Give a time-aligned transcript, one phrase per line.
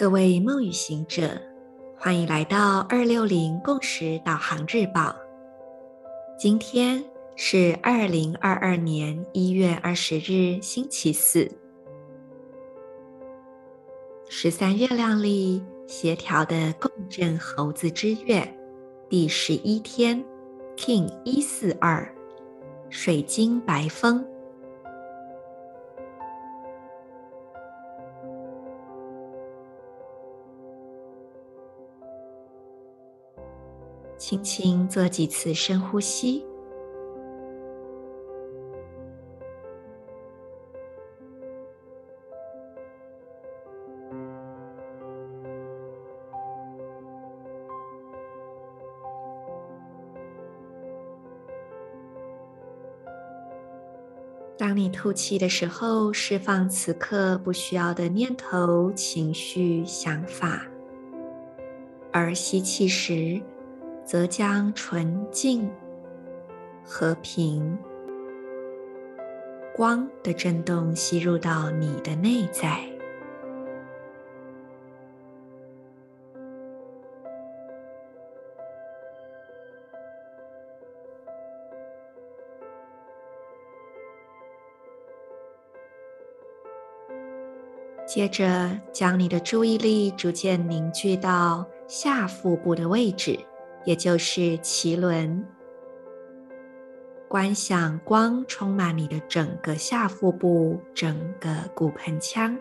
[0.00, 1.38] 各位梦与行者，
[1.98, 5.14] 欢迎来到二六零共识导航日报。
[6.38, 7.04] 今天
[7.36, 11.46] 是二零二二年一月二十日，星期四，
[14.30, 18.42] 十三月亮历协调的共振猴子之月
[19.06, 20.24] 第十一天
[20.78, 22.10] ，King 一四二，
[22.88, 24.24] 水晶白风。
[34.20, 36.44] 轻轻做几次深呼吸。
[54.58, 60.60] 当你吐气的时候，释放此刻不需要的念头、情绪、想法；
[62.12, 63.40] 而吸气时，
[64.10, 65.70] 则将纯净、
[66.84, 67.78] 和平、
[69.72, 72.80] 光的震动吸入到你的内在。
[88.04, 93.38] 接着，将你的注意力逐渐凝聚到下腹部的位置。
[93.84, 95.42] 也就是脐轮，
[97.28, 102.56] 观想光充满你的整个下腹部，整个骨盆腔。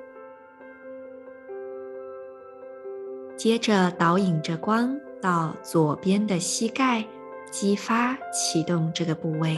[3.36, 7.06] 接着导引着光到左边的膝盖，
[7.52, 9.58] 激发启动这个部位，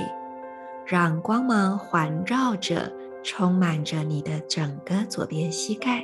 [0.86, 6.04] 让光芒环绕着，充满着你的整个左边膝盖。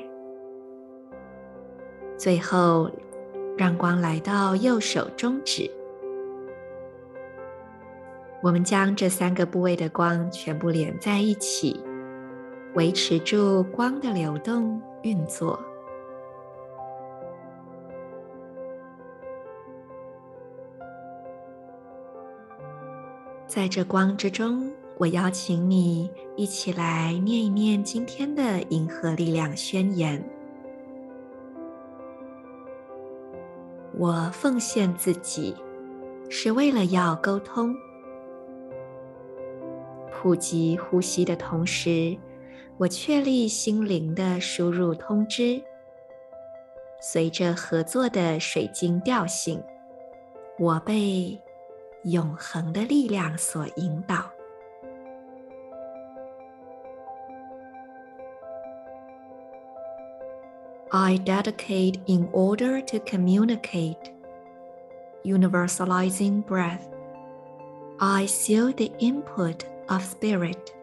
[2.15, 2.91] 最后。
[3.57, 5.69] 让光来到右手中指，
[8.43, 11.81] 我们将这三个部位的光全部连在一起，
[12.75, 15.59] 维持住光的流动运作。
[23.47, 30.36] 在这光之中，我邀请你一起来念一念今天的银河力量宣言。
[33.95, 35.55] 我奉献自己，
[36.29, 37.75] 是为了要沟通。
[40.11, 42.17] 普及呼吸的同时，
[42.77, 45.61] 我确立心灵的输入通知。
[46.99, 49.63] 随着合作的水晶调性，
[50.59, 51.39] 我被
[52.03, 54.29] 永恒的力量所引导。
[60.91, 64.11] I dedicate in order to communicate.
[65.25, 66.87] Universalizing breath.
[67.99, 70.73] I seal the input of spirit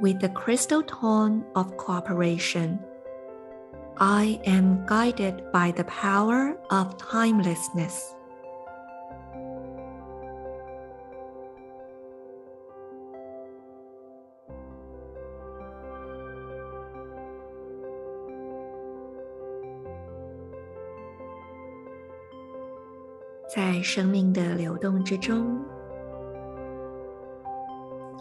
[0.00, 2.78] with the crystal tone of cooperation.
[3.98, 8.14] I am guided by the power of timelessness.
[23.48, 25.58] 在生命的流动之中，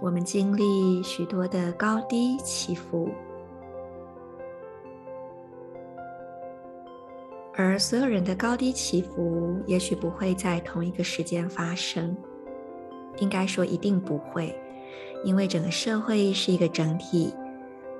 [0.01, 3.09] 我们经历许多的高低起伏，
[7.53, 12.15] 而所有人的高低起伏，也许不会在同一个时间发生。
[13.17, 14.57] 应该说，一定不会，
[15.25, 17.33] 因为整个社会是一个整体，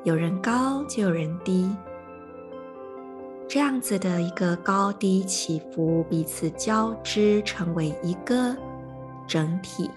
[0.06, 1.70] 有人高就有人低。
[3.50, 8.54] 这样子的一个高低起伏，彼此交织，成为一个
[9.26, 9.90] 整体，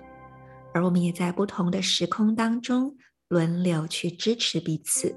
[0.72, 2.94] 而我们也在不同的时空当中
[3.26, 5.12] 轮流去支持彼此。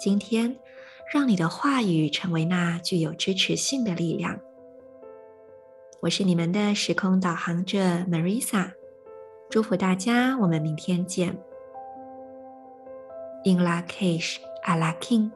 [0.00, 0.56] 今天，
[1.14, 4.36] 让你的话语成为那具有支持性的力量。
[6.02, 7.78] 我是你们的时空导航者
[8.08, 8.72] Marisa，
[9.48, 11.28] 祝福大家，我们明天见。
[13.44, 15.30] In Lak'ech Ala king.